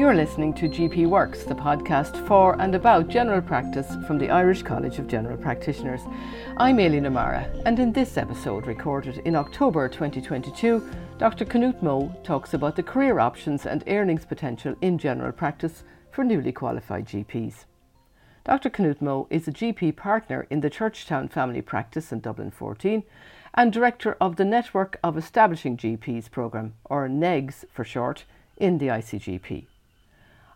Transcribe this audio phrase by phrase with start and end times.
[0.00, 4.62] You're listening to GP Works, the podcast for and about general practice from the Irish
[4.62, 6.00] College of General Practitioners.
[6.56, 11.44] I'm Aileen O'Mara, and in this episode, recorded in October 2022, Dr.
[11.44, 16.50] Knut Moe talks about the career options and earnings potential in general practice for newly
[16.50, 17.66] qualified GPs.
[18.44, 18.70] Dr.
[18.70, 23.02] Knut Moe is a GP partner in the Churchtown Family Practice in Dublin 14
[23.52, 28.24] and director of the Network of Establishing GPs programme, or NEGS for short,
[28.56, 29.66] in the ICGP.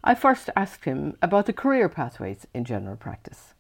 [0.07, 3.55] I first asked him about the career pathways in general practice.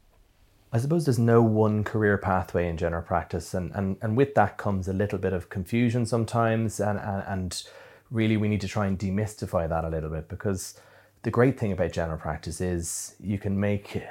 [0.74, 4.58] I suppose there's no one career pathway in general practice, and, and, and with that
[4.58, 7.62] comes a little bit of confusion sometimes, and, and, and
[8.10, 10.78] really we need to try and demystify that a little bit because
[11.22, 14.02] the great thing about general practice is you can make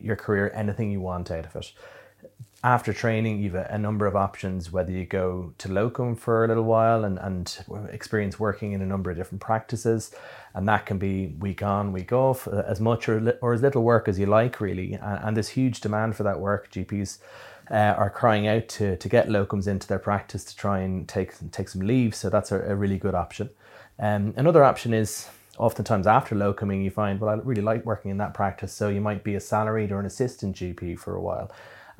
[0.00, 1.72] your career anything you want out of it
[2.62, 6.48] after training, you've a, a, number of options, whether you go to locum for a
[6.48, 10.14] little while and, and experience working in a number of different practices.
[10.52, 13.82] And that can be week on, week off, uh, as much or, or as little
[13.82, 14.92] work as you like, really.
[14.94, 16.70] And, and there's huge demand for that work.
[16.70, 17.18] GPs
[17.70, 21.32] uh, are crying out to, to get locums into their practice to try and take,
[21.52, 22.14] take some leave.
[22.14, 23.48] So that's a, a really good option.
[23.98, 28.18] Um, another option is oftentimes after locuming, you find, well, I really like working in
[28.18, 28.72] that practice.
[28.72, 31.50] So you might be a salaried or an assistant GP for a while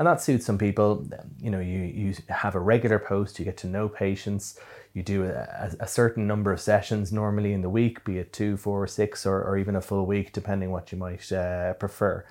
[0.00, 1.06] and that suits some people.
[1.42, 4.58] You know, you, you have a regular post, you get to know patients,
[4.94, 8.56] you do a, a certain number of sessions normally in the week, be it two,
[8.56, 12.24] four, six, or, or even a full week, depending what you might uh, prefer.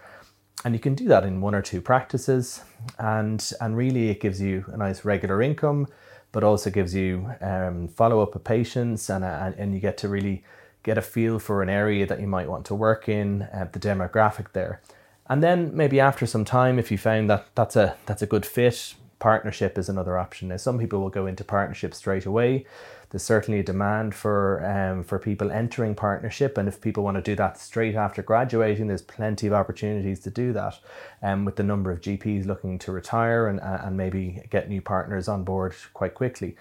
[0.66, 2.64] And you can do that in one or two practices,
[2.98, 5.86] and and really it gives you a nice regular income,
[6.32, 10.10] but also gives you um, follow up of patients, and, and and you get to
[10.10, 10.44] really
[10.82, 13.80] get a feel for an area that you might want to work in, uh, the
[13.80, 14.82] demographic there.
[15.30, 18.46] And then maybe after some time, if you found that that's a that's a good
[18.46, 20.48] fit, partnership is another option.
[20.48, 22.66] Now, some people will go into partnership straight away.
[23.12, 27.22] There's certainly a demand for um, for people entering partnership, and if people want to
[27.22, 30.80] do that straight after graduating, there's plenty of opportunities to do that.
[31.22, 35.28] Um, with the number of GPs looking to retire and and maybe get new partners
[35.28, 36.56] on board quite quickly.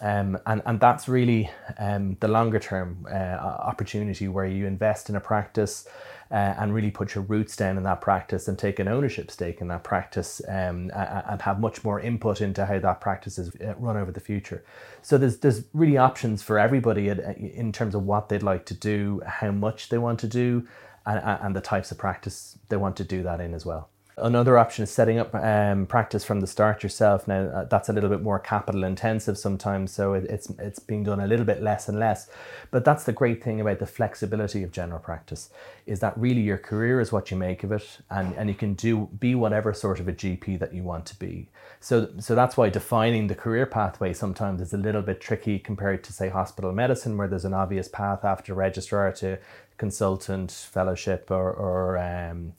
[0.00, 5.16] Um, and, and that's really um, the longer term uh, opportunity where you invest in
[5.16, 5.86] a practice
[6.32, 9.60] uh, and really put your roots down in that practice and take an ownership stake
[9.60, 13.74] in that practice um, and have much more input into how that practice is uh,
[13.76, 14.64] run over the future.
[15.02, 19.20] So there's there's really options for everybody in terms of what they'd like to do,
[19.26, 20.66] how much they want to do,
[21.04, 23.90] and, and the types of practice they want to do that in as well.
[24.18, 27.26] Another option is setting up um, practice from the start yourself.
[27.26, 31.02] Now uh, that's a little bit more capital intensive sometimes, so it, it's it's being
[31.02, 32.28] done a little bit less and less.
[32.70, 35.48] But that's the great thing about the flexibility of general practice,
[35.86, 38.74] is that really your career is what you make of it, and, and you can
[38.74, 41.48] do be whatever sort of a GP that you want to be.
[41.80, 46.04] So so that's why defining the career pathway sometimes is a little bit tricky compared
[46.04, 49.38] to say hospital medicine, where there's an obvious path after registrar to
[49.82, 52.52] consultant, fellowship, or or um,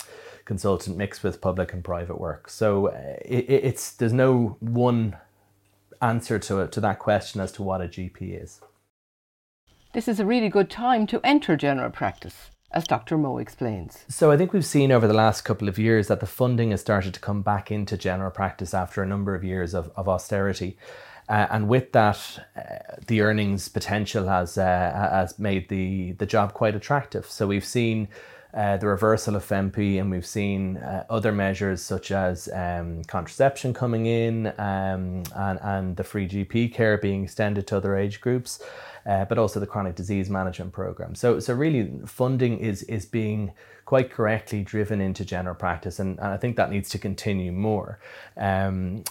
[0.44, 2.50] consultant mixed with public and private work.
[2.50, 5.16] So uh, it, it's there's no one
[6.02, 8.60] answer to it to that question as to what a GP is.
[9.94, 13.18] This is a really good time to enter general practice as Dr.
[13.18, 14.04] Moe explains.
[14.10, 16.82] So I think we've seen over the last couple of years that the funding has
[16.82, 20.78] started to come back into general practice after a number of years of, of austerity.
[21.30, 26.54] Uh, and with that, uh, the earnings potential has uh, has made the the job
[26.54, 27.26] quite attractive.
[27.30, 28.08] So we've seen
[28.54, 33.74] uh, the reversal of FEMPI, and we've seen uh, other measures such as um, contraception
[33.74, 38.62] coming in um, and, and the free GP care being extended to other age groups,
[39.08, 41.16] uh, but also the chronic disease management program.
[41.16, 43.54] So, so really, funding is is being
[43.86, 48.00] quite correctly driven into general practice, and, and I think that needs to continue more.
[48.38, 49.04] Um,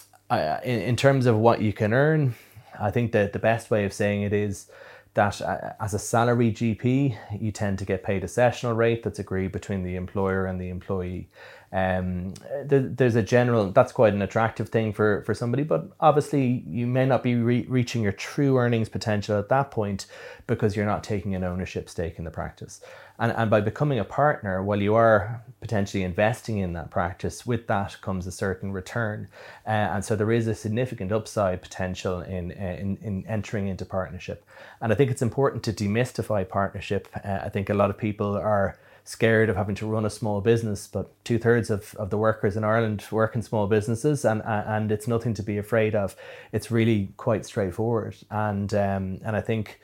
[0.63, 2.35] In, in terms of what you can earn,
[2.79, 4.69] I think that the best way of saying it is
[5.13, 9.19] that uh, as a salary GP, you tend to get paid a sessional rate that's
[9.19, 11.29] agreed between the employer and the employee.
[11.73, 12.35] Um,
[12.65, 17.05] there's a general that's quite an attractive thing for for somebody, but obviously you may
[17.07, 20.05] not be re- reaching your true earnings potential at that point
[20.45, 22.79] because you're not taking an ownership stake in the practice.
[23.17, 27.65] And and by becoming a partner, while you are potentially investing in that practice, with
[27.67, 29.27] that comes a certain return,
[29.65, 34.45] uh, and so there is a significant upside potential in in in entering into partnership.
[34.79, 37.07] And I think it's important to demystify partnership.
[37.25, 40.41] Uh, I think a lot of people are scared of having to run a small
[40.41, 44.41] business, but two thirds of, of the workers in Ireland work in small businesses, and
[44.45, 46.15] and it's nothing to be afraid of.
[46.51, 49.79] It's really quite straightforward, and um, and I think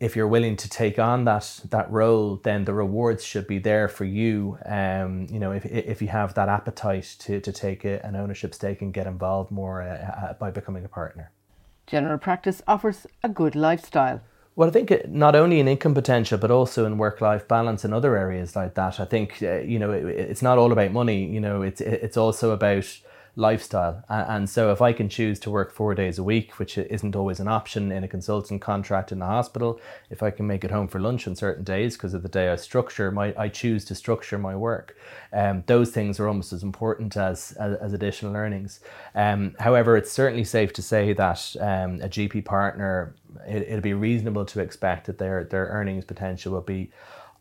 [0.00, 3.88] if you're willing to take on that that role, then the rewards should be there
[3.88, 4.58] for you.
[4.64, 8.54] Um, you know, if if you have that appetite to to take a, an ownership
[8.54, 11.30] stake and get involved more uh, uh by becoming a partner.
[11.86, 14.20] General practice offers a good lifestyle.
[14.58, 18.16] Well, I think not only in income potential, but also in work-life balance and other
[18.16, 18.98] areas like that.
[18.98, 21.24] I think uh, you know it, it's not all about money.
[21.26, 22.84] You know, it's it's also about
[23.38, 24.02] lifestyle.
[24.08, 27.38] And so if I can choose to work four days a week, which isn't always
[27.38, 29.80] an option in a consultant contract in the hospital,
[30.10, 32.48] if I can make it home for lunch on certain days because of the day
[32.48, 34.96] I structure my, I choose to structure my work.
[35.32, 38.80] Um, those things are almost as important as, as, as additional earnings.
[39.14, 43.14] Um, however, it's certainly safe to say that um, a GP partner,
[43.46, 46.90] it, it'll be reasonable to expect that their, their earnings potential will be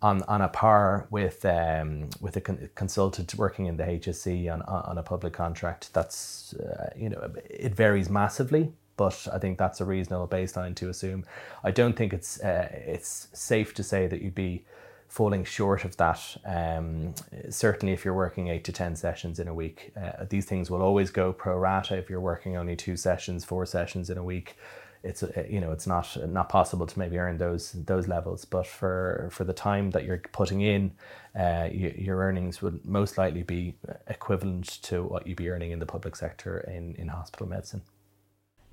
[0.01, 4.61] on, on a par with um, with a con- consultant working in the HSE on,
[4.61, 5.93] on a public contract.
[5.93, 10.89] That's uh, you know it varies massively, but I think that's a reasonable baseline to
[10.89, 11.25] assume.
[11.63, 14.63] I don't think it's uh, it's safe to say that you'd be
[15.07, 16.37] falling short of that.
[16.45, 17.15] Um,
[17.49, 20.83] certainly, if you're working eight to ten sessions in a week, uh, these things will
[20.83, 21.97] always go pro rata.
[21.97, 24.57] If you're working only two sessions, four sessions in a week
[25.03, 28.65] it's uh, you know it's not not possible to maybe earn those those levels but
[28.65, 30.91] for for the time that you're putting in
[31.37, 33.75] uh, you, your earnings would most likely be
[34.07, 37.81] equivalent to what you'd be earning in the public sector in, in hospital medicine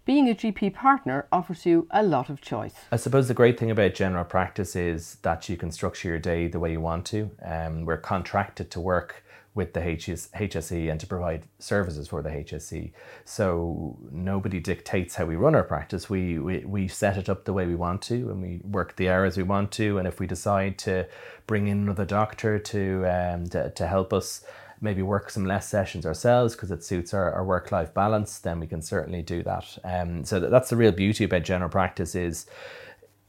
[0.04, 2.74] being a GP partner offers you a lot of choice.
[2.92, 6.46] I suppose the great thing about general practice is that you can structure your day
[6.46, 7.30] the way you want to.
[7.42, 9.23] Um, we're contracted to work
[9.54, 12.90] with the HS, HSE and to provide services for the HSE.
[13.24, 16.10] So nobody dictates how we run our practice.
[16.10, 19.08] We, we, we set it up the way we want to and we work the
[19.08, 19.98] hours we want to.
[19.98, 21.06] And if we decide to
[21.46, 24.44] bring in another doctor to, um, to, to help us
[24.80, 28.66] maybe work some less sessions ourselves because it suits our, our work-life balance, then we
[28.66, 29.78] can certainly do that.
[29.84, 32.46] Um, so that's the real beauty about general practice is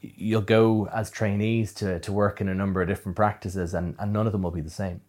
[0.02, 4.12] you'll go as trainees to, to work in a number of different practices and, and
[4.12, 5.02] none of them will be the same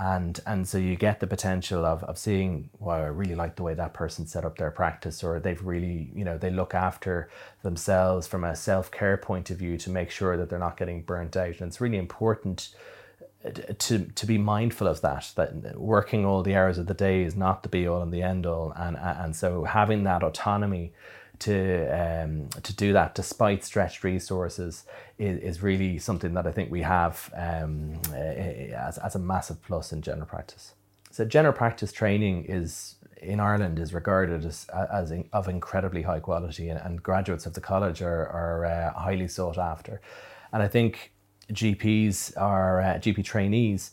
[0.00, 3.62] and and so you get the potential of, of seeing wow i really like the
[3.62, 7.28] way that person set up their practice or they've really you know they look after
[7.62, 11.36] themselves from a self-care point of view to make sure that they're not getting burnt
[11.36, 11.60] out.
[11.60, 12.70] And it's really important
[13.44, 17.22] uh, to to be mindful of that that working all the hours of the day
[17.22, 20.92] is not the be all and the end all and and so having that autonomy
[21.40, 24.84] to um, to do that despite stretched resources
[25.18, 29.92] is, is really something that I think we have um, as, as a massive plus
[29.92, 30.74] in general practice.
[31.10, 36.20] So general practice training is in Ireland is regarded as, as in, of incredibly high
[36.20, 40.00] quality and, and, graduates of the college are, are uh, highly sought after.
[40.52, 41.12] And I think
[41.52, 43.92] GPs are uh, GP trainees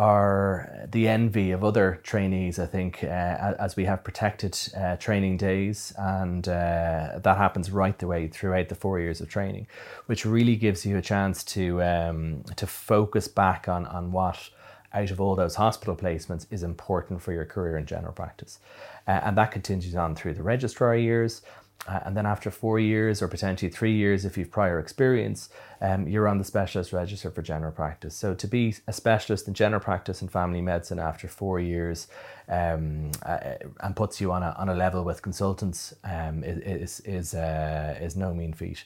[0.00, 5.36] are the envy of other trainees, I think, uh, as we have protected uh, training
[5.36, 9.66] days, and uh, that happens right the way throughout the four years of training,
[10.06, 14.48] which really gives you a chance to um, to focus back on on what
[14.92, 18.58] out of all those hospital placements is important for your career in general practice,
[19.06, 21.42] uh, and that continues on through the registrar years.
[21.88, 25.48] Uh, and then after four years or potentially three years, if you've prior experience,
[25.80, 28.14] um, you're on the specialist register for general practice.
[28.14, 32.06] So to be a specialist in general practice and family medicine after four years
[32.48, 37.32] um, uh, and puts you on a, on a level with consultants um, is, is,
[37.34, 38.84] uh, is no mean feat.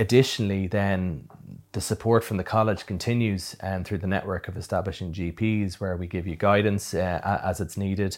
[0.00, 1.28] Additionally, then
[1.72, 6.06] the support from the college continues um, through the network of establishing GPs where we
[6.06, 8.16] give you guidance uh, as it's needed.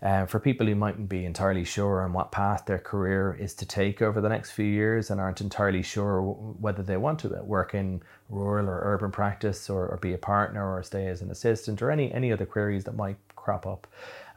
[0.00, 3.66] Uh, for people who mightn't be entirely sure on what path their career is to
[3.66, 7.74] take over the next few years and aren't entirely sure whether they want to work
[7.74, 11.82] in rural or urban practice or, or be a partner or stay as an assistant
[11.82, 13.86] or any, any other queries that might crop up.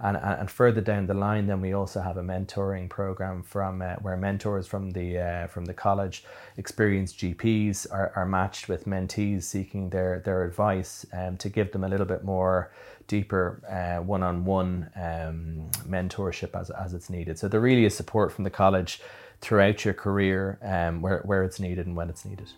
[0.03, 3.95] And, and further down the line, then we also have a mentoring program from uh,
[4.01, 6.23] where mentors from the uh, from the college,
[6.57, 11.83] experienced GPs are, are matched with mentees seeking their their advice um, to give them
[11.83, 12.71] a little bit more
[13.07, 17.37] deeper uh, one-on-one um, mentorship as, as it's needed.
[17.37, 19.01] So there really is support from the college
[19.41, 22.49] throughout your career um, where, where it's needed and when it's needed.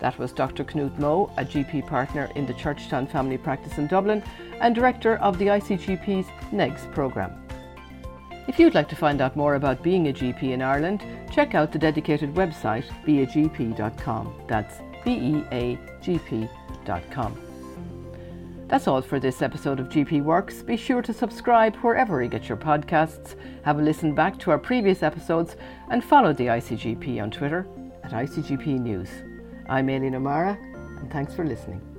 [0.00, 0.64] That was Dr.
[0.64, 4.22] Knut Moe, a GP partner in the Churchtown Family Practice in Dublin
[4.60, 7.32] and director of the ICGP's NEGS programme.
[8.48, 11.70] If you'd like to find out more about being a GP in Ireland, check out
[11.70, 14.34] the dedicated website beagp.com.
[14.48, 17.46] That's B E A G P.com.
[18.66, 20.62] That's all for this episode of GP Works.
[20.62, 24.58] Be sure to subscribe wherever you get your podcasts, have a listen back to our
[24.58, 25.56] previous episodes,
[25.90, 27.66] and follow the ICGP on Twitter
[28.04, 29.10] at ICGP News.
[29.70, 30.58] I'm Aileen O'Mara,
[30.98, 31.89] and thanks for listening.